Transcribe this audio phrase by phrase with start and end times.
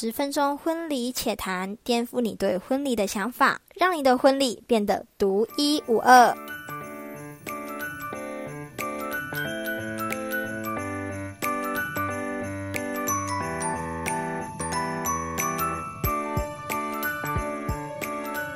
[0.00, 6.32] 十分钟婚礼且谈，颠覆你对婚礼的想法，让你的婚礼变得独一无二。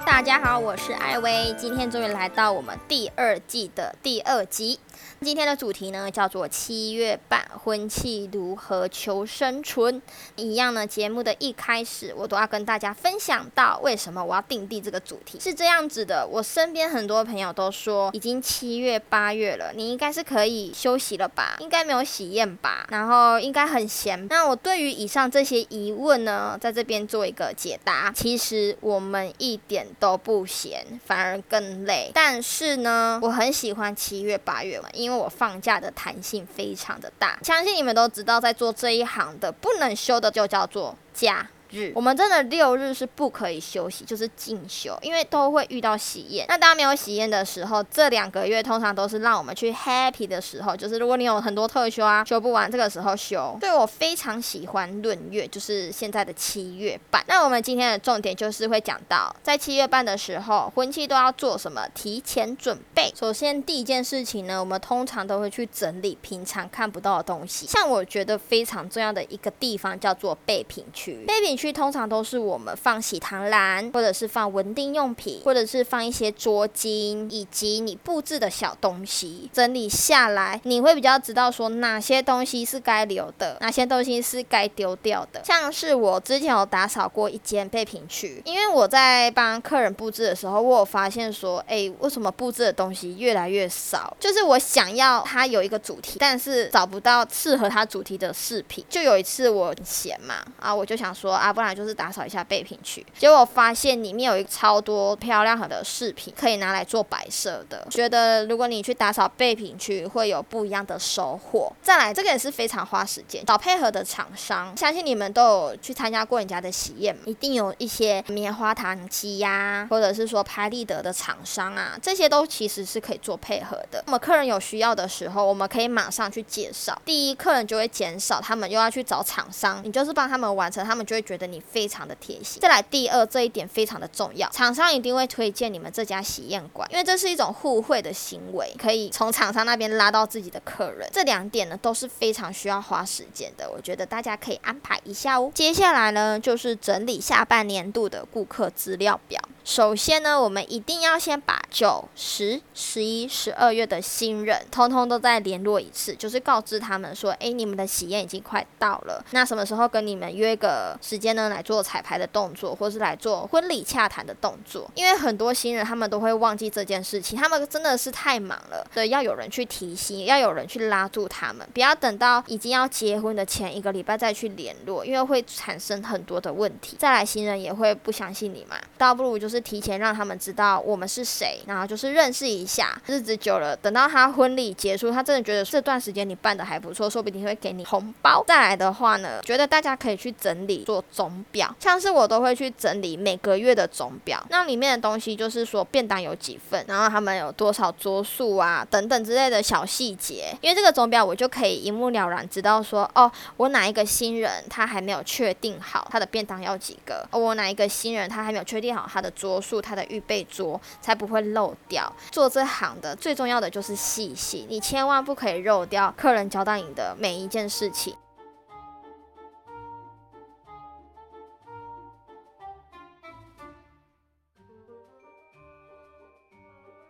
[0.07, 4.79] 大家好，我是艾薇，今天终于来到我们第二季的第二集。
[5.25, 10.03] 今天的主题呢，叫做七月半婚期如何求生存。
[10.35, 15.39] 一样呢，节目的一开始，我都要跟大家分享到为什么我要定定这个主题。
[15.39, 21.57] 是这样子的，我身边很多朋友都说，已经七月八月了，你应该是可以休息了吧？
[21.61, 22.85] 应该没有喜宴吧？
[22.91, 24.27] 然后应该很闲。
[24.27, 28.11] 那我对于以上这些疑问呢，在这边做一个解答。
[28.13, 32.11] 其实我们一点都不闲，反而更累。
[32.13, 41.47] 但是呢，我很喜欢七月八月嘛，因为我放假的弹性非常的大，相信你们都知道，在做这一行的不能休的就叫做假。
[41.73, 46.47] 日，我们真的六日是不可以休息，就是进修，因为都会遇到喜宴。
[46.49, 53.57] 那当没有喜宴的时候，这两个月通常都是让我们去 happy 的时候，就是如果你有很多特休啊，休不完，这个时候休。
[53.59, 57.25] 对我非常喜欢闰月，就是现在的七月半。
[57.27, 63.11] 那我们今天的重点就是会讲到，在七月半的时候，婚期都要做什么提前准备。
[63.19, 67.67] 首先第一件事情呢，我们通常都会去整理平常看不到的东西。
[67.67, 71.57] 像我觉得非常重要的一个地方叫做备品区，备品。
[71.63, 79.49] 区通常都是我们放喜糖篮，或者是放文定用品，或者是放一些桌巾，以及你布置的小东西。
[79.53, 85.41] 整理下来，你会比较知道说哪些东西是该留的，哪些东西是该丢掉的。
[85.45, 94.17] 像是我之前有打扫过一间备品区，因为我在帮客人布置的时候，我有发现说，哎，为什么布置的东西越来越少？
[94.19, 98.85] 就是我想要它有一个主题，但是找不到适合它主题的饰品。
[98.89, 101.52] 就有一次我闲嘛，啊，我就想说啊。
[101.53, 107.87] 不然就是打扫一下备品区，结果发现里面有一超多漂亮的饰品可以拿来做摆设的。
[107.91, 111.73] 觉得如果你去打扫备品区，会有不一样的收获。
[111.83, 114.75] 再来，这个也是非常花时间，找配合的厂商。
[114.77, 124.03] 相信你们都有去参加过人家的喜宴，一定有一些棉花糖机呀，或者是说拍立得的厂商啊，这些都其实是可以做配合的。
[124.07, 127.01] 那么客人有需要的时候，我们可以马上去介绍。
[127.05, 131.42] 第一，客人就会减少，他们又要去找厂商，你就是帮他们完成，他们就会觉得。
[131.47, 132.61] 你非常的贴心。
[132.61, 141.09] 再来第二，这一点非常的重要，厂商一定会推荐你们这家喜宴馆，因为这是一种互惠的行为，可以从厂商那边拉到自己的客人。
[141.13, 145.51] 这两点呢都是非常需要花时间的，我觉得大家可以安排一下哦。
[145.55, 149.41] 接下来呢就是整理下半年度的顾客资料表。
[149.65, 164.91] 首先呢，我们一定要先把九、十、十一、十二月的新人通通都再联络一次，就是告知他们说，哎，你们的喜宴已经快到了，那什么时候跟你们约个时间呢，来做彩排的动作，或是来做婚礼洽谈的动作？
[164.97, 176.97] 因为很多新人他们都会忘记这件事情，他们真的是太忙了，所以要有人去提醒，要有人去拉住他们，不要等到已经要结婚的前一个礼拜再去联络，因为会产生很多的问题。
[176.99, 179.52] 再来，新人也会不相信你嘛，倒不如就是。
[179.53, 182.99] 是提前让他们知道我们是谁，然后就是认识一下。
[183.07, 188.43] 日子久了，等到他婚礼结束，他真的觉得这段时间你办的还不错，说不定会给你红包。
[188.47, 194.43] 再来的话呢，觉得大家可以去整理做总表，像是我都会去整理每个月的总表。
[194.49, 200.57] 那里面的东西就是说便当有几份，然后他们有多少桌数啊，等等之类的小细节。
[200.63, 209.31] 因为这个总表，我就可以一目了然知道说，哦，我哪一个新人他还没有确定好他的便当要几个，哦，我哪一个新人他还没有确定好他的。
[209.43, 212.13] 桌数，他的预备桌才不会漏掉。
[212.31, 218.15] 做这行的最重要的就是细心，你千万不可以漏掉客人交代你的每一件事情。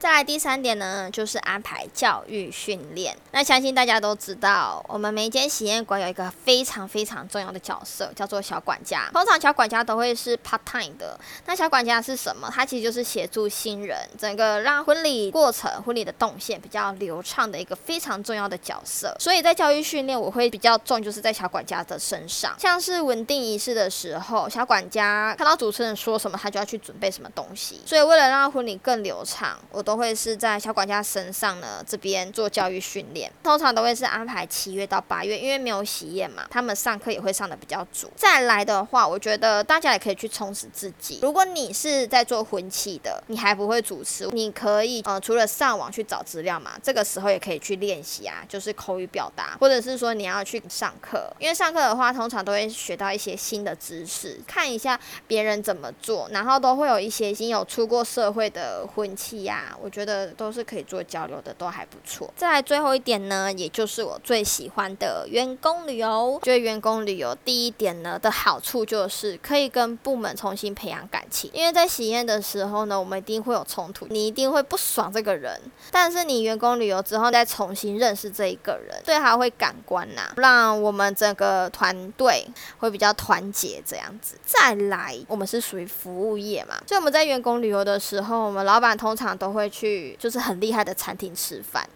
[0.02, 3.16] 再来第三点呢，就是安排教育训练。
[3.30, 9.08] 那相信大家都知道，我们每一间喜宴馆有一个非常非常重要的角色，叫做小管家。
[9.12, 11.16] 通常小管家都会是 part time 的。
[11.46, 12.50] 那小管家是什么？
[12.52, 19.16] 他其实就是协助新人整个让婚礼过程、婚礼的动线比较流畅的一个非常重要的角色。
[19.20, 22.52] 所以在教育训练，我会比较重，就是在小管家的身上。
[22.58, 27.80] 像是稳定仪式的时候，小管家看到主持人说什么，他就要去准备什么东西。
[27.86, 29.91] 所以为了让婚礼更流畅，我都。
[29.92, 38.10] 都会是在小管家身上呢这边做教育训练，通常都会是安排七月到八月，因为没有喜宴嘛，他们上课也会上的比较足。
[38.16, 41.18] 再来的话，我觉得大家也可以去充实自己。
[41.20, 62.32] 如果你是在做婚期的，你还不会主持，你可以呃除了上网去找资料嘛，这个时候也可以去练习啊，就是口语表达，或者是说你要去上课，因为上课的话通常都会学到一些新的知识，看一下别人怎么做，然后都会有一些已经有出过社会的婚期呀，我觉得都是可以做交流的，都还不错。
[62.36, 82.46] 再来最后一点呢，也就是我最喜欢的员工旅游，觉得员工旅游第一点呢的好处就是可以跟部门重新培养感情，因为在喜宴的时候呢，我们一定会有冲突，你一定会不爽这个人，但是你员工旅游之后再重新认识这一个人，对他会感官呐，让我们整个团队
[82.78, 84.36] 会比较团结这样子。
[84.44, 91.88] 再来，我们是属于服务业嘛，所以我们在员工旅游的时候，我们老板通常都会去就是很厉害的餐厅吃饭。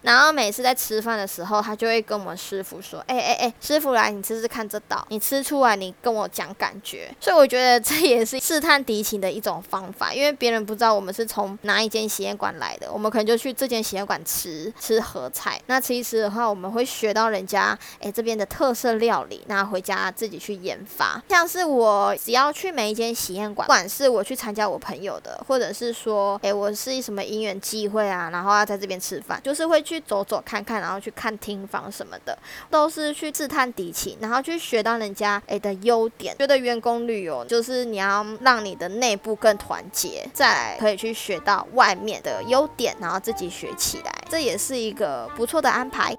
[0.00, 15.58] 然后每次在吃饭的时候，他就会跟我们师傅说：“哎哎哎，师傅来，你吃吃看这道，你吃出来，你跟我讲感觉。”所以我觉得这也是试探敌情的一种方法，因为别人不知道我们是从哪一间喜宴馆来的，我们可能就去这间喜宴馆吃吃合菜。
[15.68, 21.18] 那吃一吃的话，我们会学到人家哎这边的特色料理，那回家自己去研发。
[21.30, 30.04] 像是我只要去每一间喜宴馆，不管是我去参加我朋友的，或者是说哎我是什么姻缘机会啊，然后要在这边吃饭，就是会去。
[30.06, 32.38] 走走看看，然后去看厅房什么的，
[32.68, 36.36] 都是去自探敌情，然后去学到人家诶的优点。
[36.36, 46.14] 觉得员工旅游就是你要让你的内部更团结，再来可以去学到外面的优点，然后自己学起来，这也是一个不错的安排。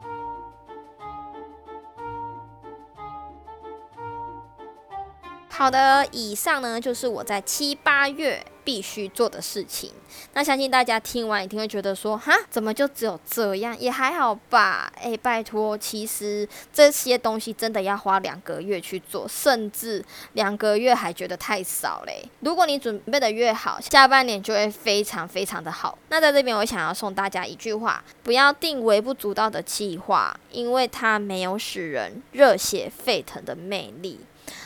[5.49, 9.93] 好的，以上呢就是我在七八月必须做的事情。
[10.33, 13.77] 那相信大家听完一定会觉得说，哈，怎么就只有这样？
[13.79, 14.91] 也还好吧。
[15.01, 20.03] 诶，拜托，其实这些东西真的要花两个月去做，甚至
[20.33, 22.27] 两个月还觉得太少嘞。
[22.41, 25.97] 如果你准备的越好，下半年就会非常非常的好。
[26.09, 34.19] 那在这边，我想要送大家一句话：不要定微不足道的计划，因为它没有使人热血沸腾的魅力。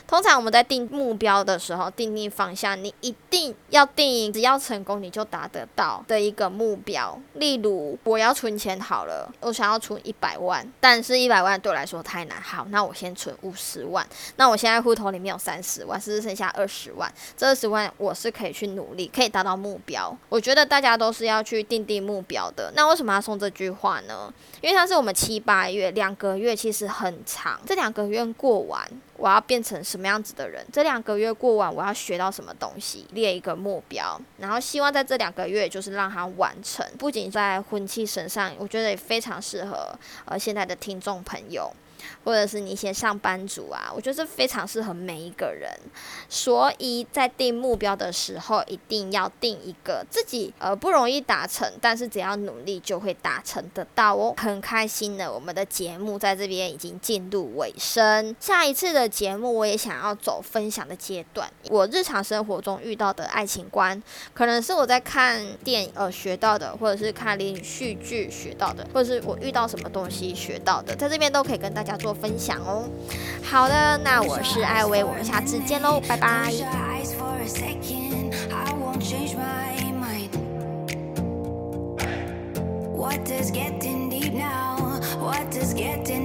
[0.08, 7.20] 通常我们在定目标的时候，定定方向，你一定要定，只要成功你就达得到的一个目标。
[7.34, 12.42] 例如，我要存钱好了，我想要存一百万，但是一百万对我来说太难。
[12.42, 14.06] 好，那我先存五十万。
[14.36, 17.12] 那我现在户头里面有三十万，是不是剩下二十万？
[17.38, 20.16] 这二十万我是可以去努力，可以达到目标。
[20.30, 22.72] 我觉得大家都是要去定定目标的。
[22.75, 24.34] 那为什么要送这句话呢？
[24.62, 27.60] 因为它是我们七八月两个月，其实很长。
[27.66, 28.90] 这两个月过完。
[29.19, 30.66] 我要变成什么样子的人？
[30.71, 33.06] 这两个月过完，我要学到什么东西？
[33.12, 36.86] 列一个目标，然后希望在这两个月就是让它完成。
[36.98, 39.94] 不仅在婚期身上，我觉得也非常适合
[40.25, 41.71] 呃现在的听众朋友。
[42.24, 45.69] 或者是你一些上班族啊，我觉得这非常适合每一个人。
[46.30, 54.34] 所以在定目标的时候，一定要定一个自己呃不容易达成，但是只要努力就会达成得到哦。
[54.38, 58.36] 很开心的，我们的节目在这边已经进入尾声。
[58.40, 64.01] 下一次的节目我也想要走分享的阶段，我日常生活中遇到的爱情观，
[64.34, 71.88] 可能是我在看电影呃学到的，或者是看连续剧学到的，或者是我遇到什么东西学到的，在这边都可以跟大家。
[71.97, 72.89] 做分享哦。
[73.44, 76.53] 好的，那我是艾薇，我们下次见喽，拜拜。
[82.95, 85.00] What does getting deep now?
[85.19, 86.19] What does getting